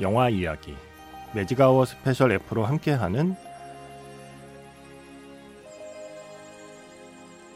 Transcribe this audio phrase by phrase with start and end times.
[0.00, 0.74] 영화 이야기
[1.34, 3.34] 매직아워 스페셜 F로 함께하는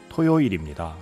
[0.09, 0.95] 토요일입니다.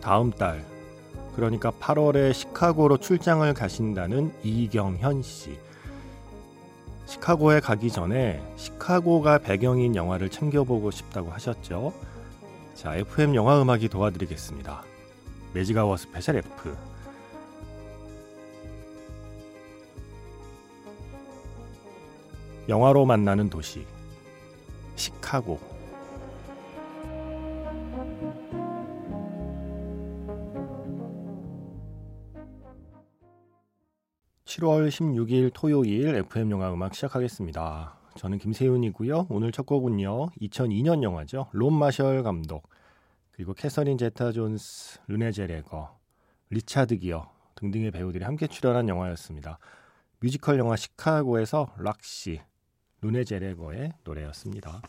[0.00, 0.64] 다음 달
[1.34, 5.58] 그러니까 8월에 시카고로 출장을 가신다는 이경현 씨.
[7.06, 11.94] 시카고에 가기 전에 시카고가 배경인 영화를 챙겨보고 싶다고 하셨죠.
[12.74, 14.84] 자, FM 영화 음악이 도와드리겠습니다.
[15.54, 16.76] 매직아워 스페셜 F.
[22.68, 23.86] 영화로 만나는 도시.
[24.96, 25.58] 시카고.
[34.44, 38.03] 7월 16일 토요일 FM 영화 음악 시작하겠습니다.
[38.16, 39.26] 저는 김세윤이고요.
[39.28, 40.30] 오늘 첫 곡은요.
[40.40, 41.48] 2002년 영화죠.
[41.52, 42.68] 롭 마셜 감독
[43.32, 45.98] 그리고 캐서린 제타 존스, 르네 젤위거,
[46.50, 49.58] 리차드 기어 등등의 배우들이 함께 출연한 영화였습니다.
[50.20, 52.40] 뮤지컬 영화 시카고에서 록시,
[53.00, 54.80] 르네 젤위거의 노래였습니다.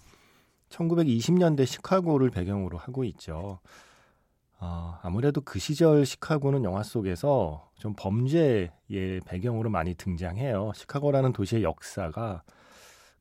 [0.70, 3.60] 1920년대 시카고를 배경으로 하고 있죠.
[4.60, 8.70] 어, 아무래도 그 시절 시카고는 영화 속에서 좀 범죄의
[9.26, 10.72] 배경으로 많이 등장해요.
[10.76, 12.44] 시카고라는 도시의 역사가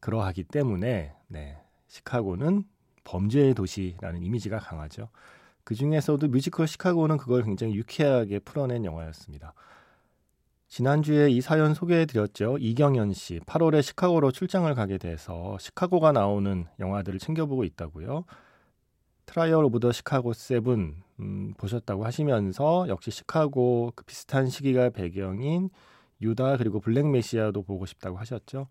[0.05, 1.57] 그러하기 때문에 네,
[1.87, 2.65] 시카고는
[3.05, 5.09] 범죄의 도시라는 이미지가 강하죠.
[5.65, 9.55] 그 중에서도 뮤지컬 시카고는 그걸 굉장히 유쾌하게 풀어낸 영화였습니다.
[10.69, 12.59] 지난주에 이 사연 소개해 드렸죠.
[12.59, 18.25] 이경연 씨, 8월에 시카고로 출장을 가게 돼서 시카고가 나오는 영화들을 챙겨보고 있다고요.
[19.25, 25.71] 트라이얼 오브 더 시카고 세븐 음, 보셨다고 하시면서 역시 시카고 그 비슷한 시기가 배경인
[26.21, 28.69] 유다 그리고 블랙 메시아도 보고 싶다고 하셨죠.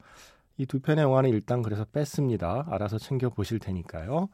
[0.57, 2.65] 이 두 편의 영화는 일단 그래서 뺐습니다.
[2.69, 4.29] 알아서 챙겨 보실 테니까요.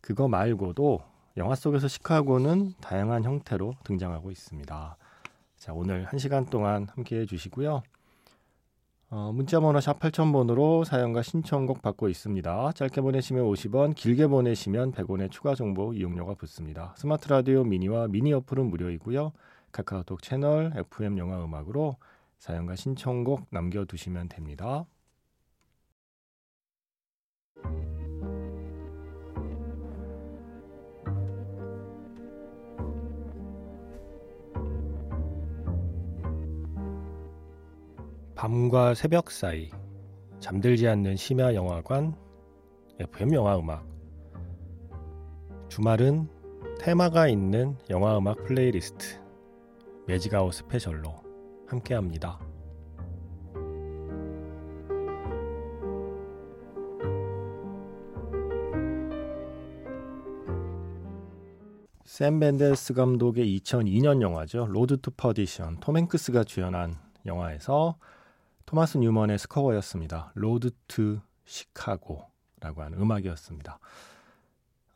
[0.00, 1.00] 그거 말고도
[1.36, 4.96] 영화 속에서 시카고는 다양한 형태로 등장하고 있습니다.
[5.56, 7.82] 자, 오늘 1시간 동안 함께 해 주시고요.
[9.10, 12.72] 어, 문자번호 샵 8000번으로 사연과 신청곡 받고 있습니다.
[12.72, 16.94] 짧게 보내시면 50원, 길게 보내시면 100원의 추가 정보 이용료가 붙습니다.
[16.96, 19.32] 스마트 라디오 미니와 미니 어플은 무료이고요.
[19.72, 21.96] 카카오톡 채널 FM 영화 음악으로
[22.38, 24.86] 사연과 신청곡 남겨두시면 됩니다.
[38.36, 39.68] 밤과 새벽 사이
[40.38, 42.14] 잠들지 않는 심야 영화관
[43.00, 43.84] FM 영화 음악
[45.68, 46.28] 주말은
[46.78, 49.20] 테마가 있는 영화 음악 플레이리스트
[50.06, 51.27] 매직아워 스페셜로
[51.68, 52.38] 함께 합니다.
[62.04, 64.66] 샘 멘데스 감독의 2002년 영화죠.
[64.66, 66.96] 로드 투 퍼디션 톰 행크스가 주연한
[67.26, 67.96] 영화에서
[68.66, 70.32] 토마스 뉴먼의 스코어였습니다.
[70.34, 73.78] 로드 투 시카고라고 하는 음악이었습니다.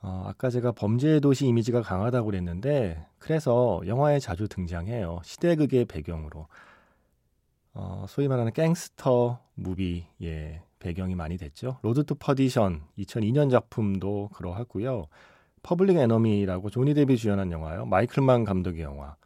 [0.03, 5.21] 어, 아까 제가 범죄의 도시 이미지가 강하다고 그랬는데 그래서 영화에 자주 등장해요.
[5.23, 6.49] 시대극의 배경으로.
[7.75, 11.79] 어, 소위 말하는 갱스터 무비의 배경이 많이 됐죠.
[11.83, 15.07] 로드 투 퍼디션 2002년 작품도 그러하고요.
[15.63, 17.87] 퍼블릭 에너미라고 조니 뎁이 주연한 영화요.
[17.87, 19.17] 마이클 만 감독의 영화.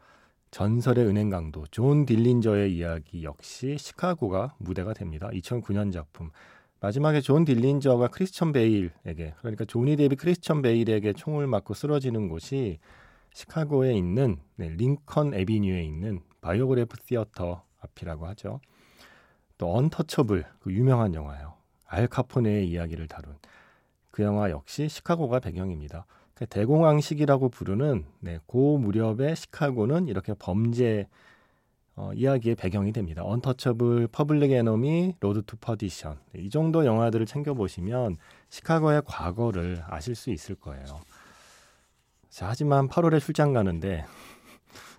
[0.51, 5.29] 전설의 은행 강도 존 딜린저의 이야기 역시 시카고가 무대가 됩니다.
[5.33, 6.31] 2009년 작품.
[6.79, 12.77] 마지막에 존 딜린저가 크리스천 베일에게 그러니까 조니 뎁이 크리스천 베일에게 총을 맞고 쓰러지는 곳이
[13.33, 18.59] 시카고에 있는 네, 링컨 에비뉴에 있는 바이오그래프 시어터 앞이라고 하죠.
[19.57, 21.55] 또 언터처블 그 유명한 영화요.
[21.85, 23.35] 알 카포네의 이야기를 다룬
[24.11, 26.05] 그 영화 역시 시카고가 배경입니다.
[26.33, 31.07] 그 대공황 시기라고 부르는 네, 고 무렵의 시카고는 이렇게 범죄
[31.95, 33.23] 어, 이야기의 배경이 됩니다.
[33.25, 38.17] 언터처블, 퍼블릭 에너미, 로드 투 퍼디션 이 정도 영화들을 챙겨 보시면
[38.49, 40.85] 시카고의 과거를 아실 수 있을 거예요.
[42.29, 44.05] 자, 하지만 8월에 출장 가는데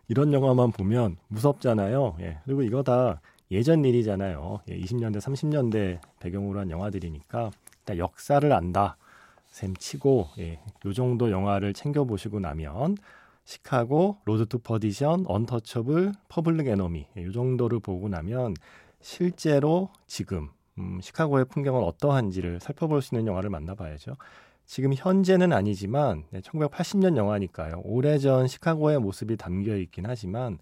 [0.08, 2.16] 이런 영화만 보면 무섭잖아요.
[2.20, 3.20] 예, 그리고 이거 다
[3.50, 4.60] 예전 일이잖아요.
[4.68, 7.50] 20년대, 예, 30년대 배경으로 한 영화들이니까
[7.80, 8.96] 일단 역사를 안다
[9.50, 12.96] 셈 치고 예, 요 정도 영화를 챙겨 보시고 나면
[13.44, 18.54] 시카고, 로드 투 퍼디션, 언터처블, 퍼블릭 에너미 예, 요 정도를 보고 나면
[19.00, 24.16] 실제로 지금 음, 시카고의 풍경은 어떠한지를 살펴볼 수 있는 영화를 만나봐야죠.
[24.68, 27.80] 지금 현재는 아니지만 네, 1980년 영화니까요.
[27.84, 30.58] 오래전 시카고의 모습이 담겨 있긴 하지만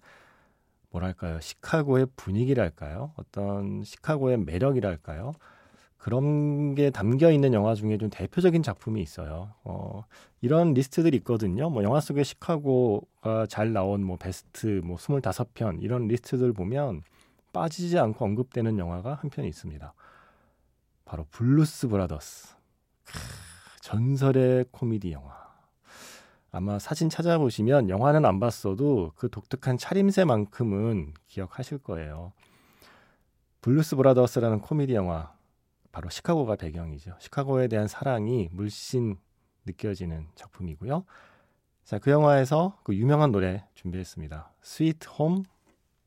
[0.91, 1.41] 뭐랄까요?
[1.41, 3.11] 시카고의 분위기랄까요?
[3.17, 5.33] 어떤 시카고의 매력이랄까요?
[5.97, 9.53] 그런 게 담겨 있는 영화 중에 좀 대표적인 작품이 있어요.
[9.65, 10.05] 어,
[10.39, 11.69] 이런 리스트들이 있거든요.
[11.69, 17.01] 뭐 영화 속에 시카고가 잘 나온 뭐 베스트 뭐 25편 이런 리스트들 보면
[17.51, 19.93] 빠지지 않고 언급되는 영화가 한편 있습니다.
[21.03, 22.56] 바로 블루스 브라더스.
[23.87, 25.33] 전설의 코미디 영화.
[26.51, 32.33] 아마 사진 찾아보시면 영화는 안 봤어도 그 독특한 차림새만큼은 기억하실 거예요.
[33.61, 35.33] 블루스 브라더스라는 코미디 영화
[35.93, 37.15] 바로 시카고가 배경이죠.
[37.19, 39.15] 시카고에 대한 사랑이 물씬
[39.65, 41.05] 느껴지는 작품이고요.
[41.85, 44.51] 자, 그 영화에서 그 유명한 노래 준비했습니다.
[44.61, 45.43] Sweet Home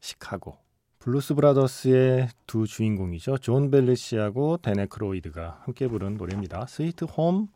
[0.00, 0.58] Chicago.
[0.98, 3.38] 블루스 브라더스의 두 주인공이죠.
[3.38, 6.66] 존 벨루시하고 댄 애크로이드가 함께 부른 노래입니다.
[6.66, 7.48] Sweet Home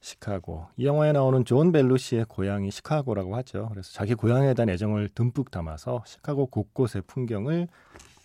[0.00, 0.66] Chicago.
[0.76, 3.68] 이 영화에 나오는 존 벨루시의 고향이 시카고라고 하죠.
[3.70, 7.68] 그래서 자기 고향에 대한 애정을 듬뿍 담아서 시카고 곳곳의 풍경을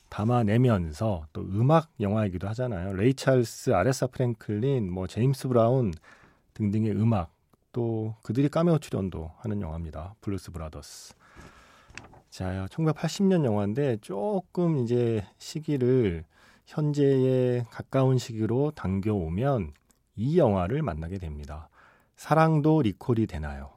[0.09, 2.93] 담아내면서 또 음악 영화이기도 하잖아요.
[2.93, 5.91] 레이 찰스, 아레사 프랭클린, 뭐 제임스 브라운
[6.53, 7.31] 등등의 음악
[7.71, 10.13] 또 그들이 까메오 출연도 하는 영화입니다.
[10.21, 11.15] 블루스 브라더스.
[12.29, 16.25] 자, 1980년 영화인데 조금 이제 시기를
[16.67, 19.73] 현재에 가까운 시기로 당겨오면
[20.15, 21.69] 이 영화를 만나게 됩니다.
[22.15, 23.71] 사랑도 리콜이 되나요?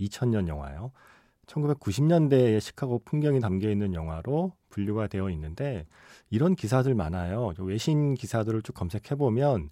[0.00, 0.92] 2000년 영화요.
[1.46, 5.86] 1990년대의 시카고 풍경이 담겨 있는 영화로 분류가 되어 있는데
[6.28, 7.54] 이런 기사들 많아요.
[7.58, 9.70] 외신 기사들을 쭉 검색해 보면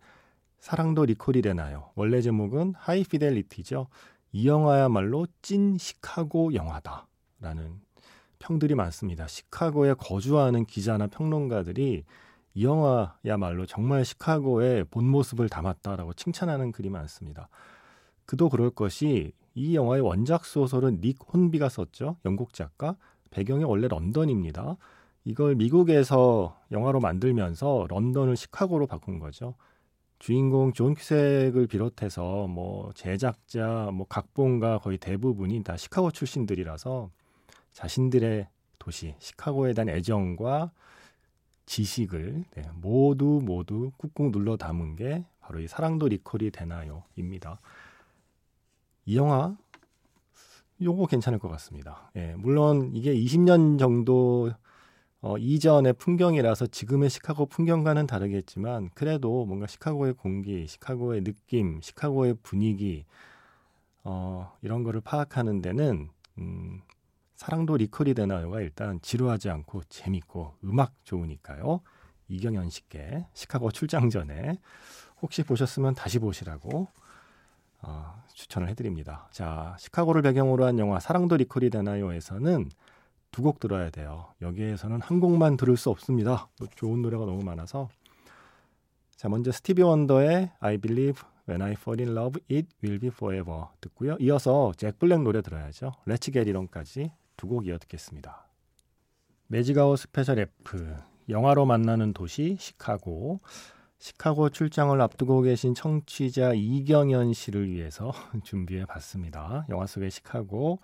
[0.60, 1.90] 사랑도 리콜이 되나요?
[1.94, 3.88] 원래 제목은 High Fidelity죠.
[4.32, 7.80] 이 영화야말로 찐 시카고 영화다라는
[8.38, 9.26] 평들이 많습니다.
[9.26, 12.04] 시카고에 거주하는 기자나 평론가들이
[12.54, 17.48] 이 영화야말로 정말 시카고의 본 모습을 담았다라고 칭찬하는 글이 많습니다.
[18.26, 22.16] 그도 그럴 것이 이 영화의 원작 소설은 닉 혼비가 썼죠.
[22.24, 22.96] 영국 작가.
[23.30, 24.76] 배경이 원래 런던입니다.
[25.24, 29.54] 이걸 미국에서 영화로 만들면서 런던을 시카고로 바꾼 거죠.
[30.18, 37.10] 주인공 존 큐색을 비롯해서 뭐 제작자, 뭐 각본가 거의 대부분이 다 시카고 출신들이라서
[37.72, 38.48] 자신들의
[38.78, 40.70] 도시 시카고에 대한 애정과
[41.66, 47.60] 지식을 네, 모두 모두 꾹꾹 눌러 담은 게 바로 이 사랑도 리콜이 되나요입니다.
[49.06, 49.56] 이 영화
[50.82, 52.10] 요거 괜찮을 것 같습니다.
[52.16, 54.50] 예, 물론 이게 20년 정도
[55.20, 63.06] 어, 이전의 풍경이라서 지금의 시카고 풍경과는 다르겠지만 그래도 뭔가 시카고의 공기, 시카고의 느낌, 시카고의 분위기
[64.02, 66.82] 어, 이런 거를 파악하는 데는 음,
[67.44, 71.82] 사랑도 리콜이 되나요가 일단 지루하지 않고 재밌고 음악 좋으니까요.
[72.28, 74.58] 이경현 씨께 시카고 출장 전에
[75.20, 76.88] 혹시 보셨으면 다시 보시라고
[77.82, 79.28] 어, 추천을 해드립니다.
[79.30, 82.70] 자, 시카고를 배경으로 한 영화 사랑도 리콜이 되나요에서는
[83.30, 84.32] 두 곡 들어야 돼요.
[84.40, 86.48] 여기에서는 한 곡만 들을 수 없습니다.
[86.76, 87.90] 좋은 노래가 너무 많아서
[89.16, 93.64] 자, 먼저 스티비 원더의 I Believe When I Fall in Love It Will Be Forever
[93.82, 94.16] 듣고요.
[94.20, 95.92] 이어서 잭 블랙 노래 들어야죠.
[96.06, 98.46] Let's Get It On까지 두 곡 이어 듣겠습니다.
[99.48, 100.96] 매직아웃 스페셜 F
[101.28, 103.40] 영화로 만나는 도시 시카고
[103.98, 108.12] 시카고 출장을 앞두고 계신 청취자 이경현 씨를 위해서
[108.44, 109.66] 준비해 봤습니다.
[109.70, 110.80] 영화 속의 시카고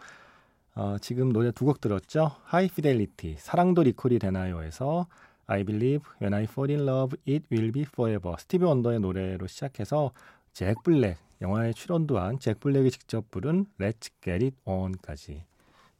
[0.75, 2.33] 어, 지금 노래 두 곡 들었죠?
[2.44, 5.07] High Fidelity 사랑도 리콜이 되나요에서
[5.47, 10.12] I Believe When I Fall in Love It Will Be Forever 스티비 원더의 노래로 시작해서
[10.52, 15.45] 잭 블랙 영화에 출연도 한 잭 블랙이 직접 부른 Let's Get It On까지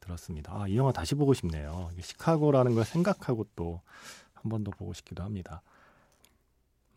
[0.01, 0.51] 들었습니다.
[0.53, 1.89] 아, 이 영화 다시 보고 싶네요.
[2.01, 3.81] 시카고라는 걸 생각하고 또
[4.43, 5.61] 한 번 더 보고 싶기도 합니다.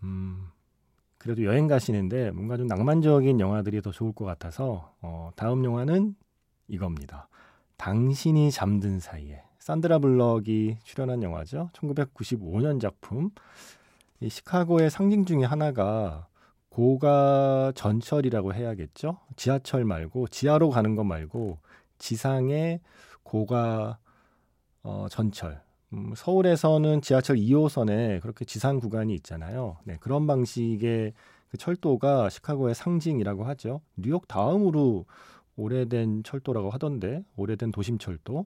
[0.02, 0.48] 음,
[1.18, 6.16] 그래도 여행 가시는데 뭔가 좀 낭만적인 영화들이 더 좋을 것 같아서 어, 다음 영화는
[6.68, 7.28] 이겁니다.
[7.76, 11.70] 당신이 잠든 사이에 산드라 블럭이 출연한 영화죠.
[11.74, 13.30] 1995년 작품.
[14.20, 16.26] 이 시카고의 상징 중에 하나가
[16.70, 19.18] 고가 전철이라고 해야겠죠.
[19.36, 21.58] 지하철 말고 지하로 가는 것 말고
[21.98, 22.80] 지상의
[23.22, 23.98] 고가
[24.82, 25.62] 어, 전철.
[25.92, 29.78] 음, 서울에서는 지하철 2호선에 그렇게 지상 구간이 있잖아요.
[29.84, 31.12] 네, 그런 방식의
[31.48, 33.80] 그 철도가 시카고의 상징이라고 하죠.
[33.96, 35.06] 뉴욕 다음으로
[35.56, 38.44] 오래된 철도라고 하던데 오래된 도심 철도.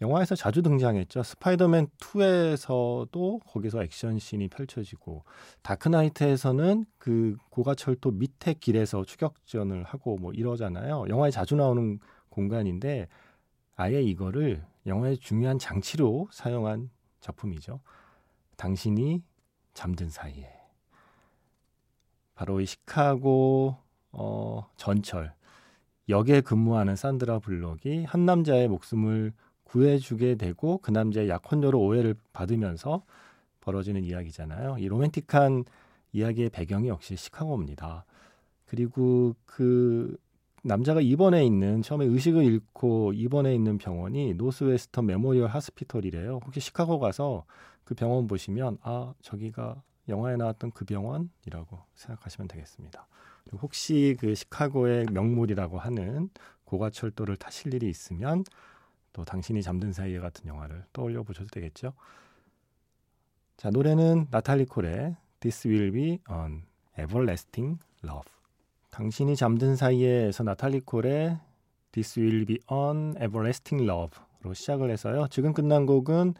[0.00, 1.22] 영화에서 자주 등장했죠.
[1.22, 5.22] 스파이더맨 2에서도 거기서 액션 씬이 펼쳐지고
[5.62, 11.04] 다크나이트에서는 그 고가철도 밑에 길에서 추격전을 하고 뭐 이러잖아요.
[11.08, 12.00] 영화에 자주 나오는
[12.32, 13.06] 공간인데
[13.76, 17.80] 아예 이거를 영화의 중요한 장치로 사용한 작품이죠.
[18.56, 19.22] 당신이
[19.74, 20.50] 잠든 사이에
[22.34, 23.76] 바로 이 시카고
[24.10, 25.34] 어, 전철
[26.08, 29.32] 역에 근무하는 산드라 블록이 한 남자의 목숨을
[29.64, 33.04] 구해주게 되고 그 남자의 약혼녀로 오해를 받으면서
[33.60, 34.76] 벌어지는 이야기잖아요.
[34.78, 35.64] 이 로맨틱한
[36.12, 38.04] 이야기의 배경이 역시 시카고입니다.
[38.66, 40.16] 그리고 그
[40.62, 46.40] 남자가 입원해 있는 처음에 의식을 잃고 입원해 있는 병원이 Northwestern Memorial Hospital이래요.
[46.44, 47.44] 혹시 시카고 가서
[47.84, 53.06] 그 병원 보시면 아 저기가 영화에 나왔던 그 병원이라고 생각하시면 되겠습니다.
[53.44, 56.30] 그리고 혹시 그 시카고의 명물이라고 하는
[56.64, 58.44] 고가철도를 타실 일이 있으면
[59.12, 61.92] 또 당신이 잠든 사이에 같은 영화를 떠올려 보셔도 되겠죠.
[63.56, 66.62] 자, 노래는 나탈리 콜의 This Will Be an
[66.98, 68.41] Everlasting Love.
[68.92, 71.38] 당신이 잠든 사이에에서 나탈리 콜의
[71.92, 75.28] This Will Be an Everlasting Love로 시작을 해서요.
[75.30, 76.34] 지금 끝난 곡은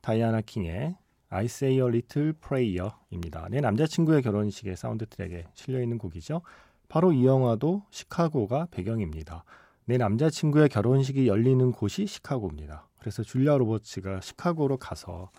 [0.00, 0.96] 다이아나 킹의
[1.28, 3.46] I Say a Little Prayer입니다.
[3.50, 6.42] 내 남자친구의 결혼식의 사운드 트랙에 실려 있는 곡이죠.
[6.88, 9.44] 바로 이 영화도 시카고가 배경입니다.
[9.84, 12.88] 내 남자친구의 결혼식이 열리는 곳이 시카고입니다.
[12.98, 15.30] 그래서 줄리아 로버츠가 시카고로 가서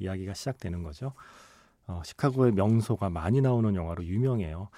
[0.00, 1.12] 이야기가 시작되는 거죠.
[1.86, 4.70] 어, 시카고의 명소가 많이 나오는 영화로 유명해요.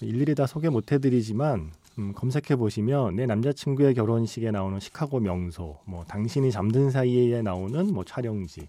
[0.00, 6.04] 일일이 다 소개 못 해드리지만 음, 검색해 보시면 내 남자친구의 결혼식에 나오는 시카고 명소, 뭐
[6.04, 8.68] 당신이 잠든 사이에 나오는 뭐 촬영지,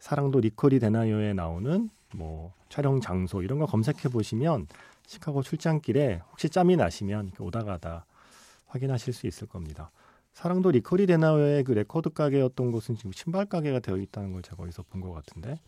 [0.00, 4.66] 사랑도 리콜이 되나요에 나오는 뭐 촬영 장소 이런 거 검색해 보시면
[5.06, 8.04] 시카고 출장길에 혹시 짬이 나시면 오다가다
[8.66, 9.90] 확인하실 수 있을 겁니다.
[10.32, 14.84] 사랑도 리콜이 되나요의 그 레코드 가게였던 곳은 지금 신발 가게가 되어 있다는 걸 제가 어디서
[14.90, 15.58] 본 것 같은데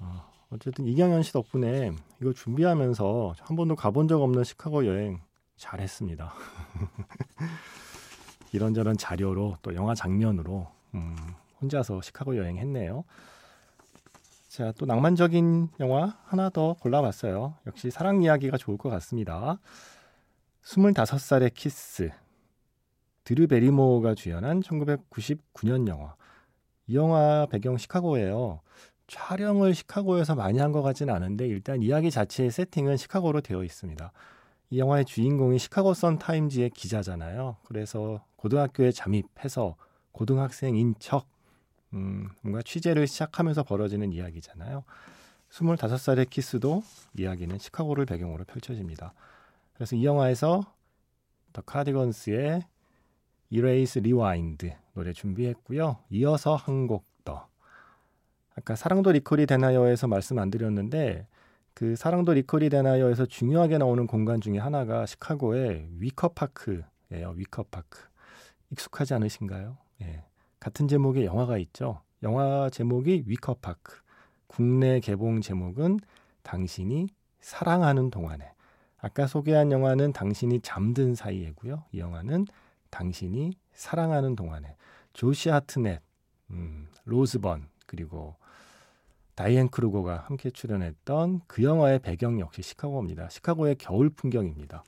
[0.00, 5.20] 어, 어쨌든 이경현 씨 덕분에 이거 준비하면서 한 번도 가본 적 없는 시카고 여행
[5.56, 6.32] 잘했습니다.
[8.52, 11.16] 이런저런 자료로 또 영화 장면으로 음,
[11.60, 13.04] 혼자서 시카고 여행했네요.
[14.48, 17.54] 자, 또 낭만적인 영화 하나 더 골라봤어요.
[17.66, 19.58] 역시 사랑 이야기가 좋을 것 같습니다.
[20.62, 22.10] 25살의 키스
[23.24, 26.14] 드류 베리모어가 주연한 1999년 영화.
[26.86, 28.60] 이 영화 배경 시카고예요.
[29.06, 34.12] 촬영을 시카고에서 많이 한 것 같지는 않은데 일단 이야기 자체의 세팅은 시카고로 되어 있습니다.
[34.70, 37.56] 이 영화의 주인공이 시카고 선 타임즈의 기자잖아요.
[37.64, 39.76] 그래서 고등학교에 잠입해서
[40.12, 41.26] 고등학생인 척
[41.92, 44.82] 음, 뭔가 취재를 시작하면서 벌어지는 이야기잖아요.
[45.50, 46.82] 25살의 키스도
[47.16, 49.14] 이야기는 시카고를 배경으로 펼쳐집니다.
[49.74, 50.62] 그래서 이 영화에서
[51.52, 52.62] The Cardigans의
[53.50, 55.98] Erase Rewind 노래 준비했고요.
[56.10, 57.46] 이어서 한 곡 더.
[58.56, 61.26] 아까 사랑도 리콜이 되나요에서 말씀 안 드렸는데
[61.74, 67.34] 그 사랑도 리콜이 되나요에서 중요하게 나오는 공간 중에 하나가 시카고의 위커파크예요.
[67.34, 68.00] 위커파크.
[68.70, 69.76] 익숙하지 않으신가요?
[70.02, 70.24] 예.
[70.58, 72.00] 같은 제목의 영화가 있죠.
[72.22, 74.00] 영화 제목이 위커파크.
[74.46, 76.00] 국내 개봉 제목은
[76.42, 77.08] 당신이
[77.40, 78.52] 사랑하는 동안에.
[78.96, 81.84] 아까 소개한 영화는 당신이 잠든 사이에고요.
[81.92, 82.46] 이 영화는
[82.88, 84.76] 당신이 사랑하는 동안에
[85.12, 86.00] 조시 하트넷,
[86.50, 88.36] 음, 로즈번 그리고
[89.36, 93.28] 다이앤 크루거가 함께 출연했던 그 영화의 배경 역시 시카고입니다.
[93.28, 94.82] 시카고의 겨울 풍경입니다.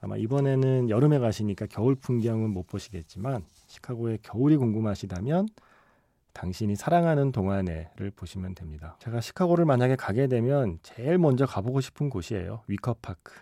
[0.00, 5.48] 아마 이번에는 여름에 가시니까 겨울 풍경은 못 보시겠지만 시카고의 겨울이 궁금하시다면
[6.32, 8.96] 당신이 사랑하는 동안에를 보시면 됩니다.
[9.00, 12.62] 제가 시카고를 만약에 가게 되면 제일 먼저 가보고 싶은 곳이에요.
[12.68, 13.32] 위커파크.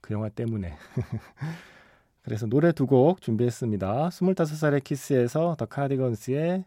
[0.00, 0.74] 그 영화 때문에.
[2.22, 4.08] 그래서 노래 두 곡 준비했습니다.
[4.08, 6.64] 25살의 키스에서 The Cardigans의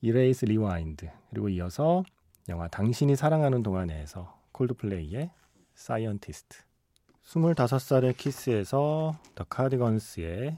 [0.00, 2.04] Erase Rewind 그리고 이어서
[2.48, 5.30] 영화 당신이 사랑하는 동안에서 콜드플레이의
[5.74, 6.58] Scientist
[7.24, 10.56] 25살의 키스에서 The Cardigans의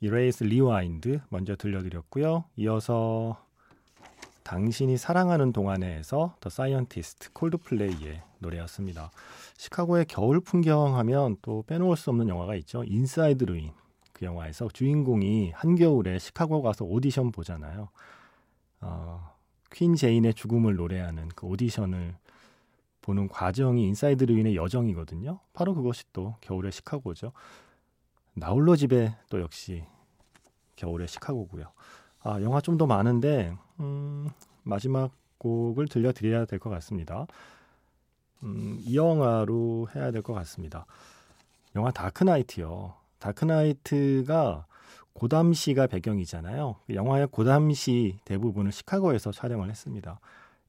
[0.00, 2.44] Erase Rewind 먼저 들려드렸고요.
[2.56, 3.44] 이어서
[4.44, 9.10] 당신이 사랑하는 동안에서 The Scientist 콜드플레이의 노래였습니다.
[9.58, 12.82] 시카고의 겨울 풍경 하면 또 빼놓을 수 없는 영화가 있죠.
[12.84, 13.72] 인사이드 르윈.
[14.14, 17.88] 그 영화에서 주인공이 한겨울에 시카고 가서 오디션 보잖아요.
[18.80, 19.33] 어,
[19.74, 22.14] 퀸 제인의 죽음을 노래하는 그 오디션을
[23.02, 25.40] 보는 과정이 인사이드 르윈의 여정이거든요.
[25.52, 27.32] 바로 그것이 또 겨울의 시카고죠.
[28.34, 29.84] 나홀로 집에 또 역시
[30.76, 31.64] 겨울의 시카고고요.
[32.22, 34.30] 아, 영화 좀 더 많은데 음,
[34.62, 37.26] 마지막 곡을 들려드려야 될 것 같습니다.
[38.44, 40.86] 음, 이 영화로 해야 될 것 같습니다.
[41.76, 42.94] 영화 다크나이트요.
[43.18, 44.66] 다크나이트가
[45.14, 46.76] 고담시가 배경이잖아요.
[46.90, 50.20] 영화의 고담시 대부분을 시카고에서 촬영을 했습니다.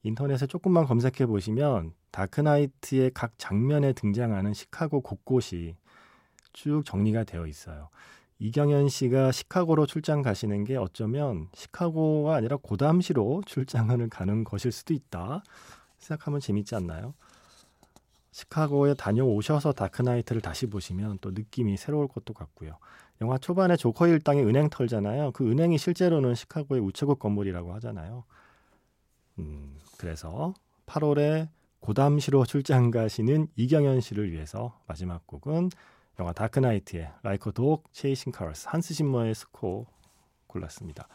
[0.02, 5.76] 인터넷에 조금만 검색해 보시면 다크나이트의 각 장면에 등장하는 시카고 곳곳이
[6.52, 7.88] 쭉 정리가 되어 있어요.
[8.38, 15.42] 이경현 씨가 시카고로 출장 가시는 게 어쩌면 시카고가 아니라 고담시로 출장을 가는 것일 수도 있다
[15.98, 17.14] 생각하면 재밌지 않나요?
[18.30, 22.78] 시카고에 다녀오셔서 다크나이트를 다시 보시면 또 느낌이 새로울 것도 같고요.
[23.20, 25.32] 영화 초반에 조커 일당이 은행 털잖아요.
[25.32, 28.24] 그 은행이 실제로는 시카고의 우체국 건물이라고 하잖아요.
[29.38, 30.54] 음, 그래서
[30.86, 31.48] 8월에
[31.80, 35.70] 고담시로 출장 가시는 이경현 씨를 위해서 마지막 곡은
[36.18, 39.86] 영화 다크나이트의 라이커 독 체이싱 카러스 한스 심머의 스코
[40.46, 41.08] 골랐습니다.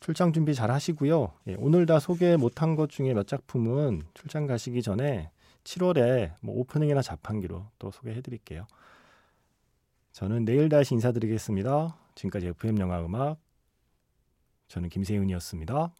[0.00, 1.32] 출장 준비 잘 하시고요.
[1.48, 5.30] 예, 오늘 다 소개 못한 것 중에 몇 작품은 출장 가시기 전에
[5.64, 8.66] 7월에 뭐 오프닝이나 자판기로 또 소개해 드릴게요.
[10.16, 11.94] 저는 내일 다시 인사드리겠습니다.
[12.14, 13.38] 지금까지 FM 영화 음악
[14.66, 15.92] 저는 김세윤이었습니다.